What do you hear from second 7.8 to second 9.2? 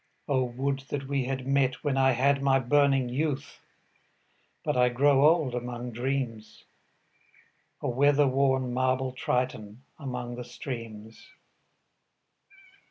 A weather worn, marble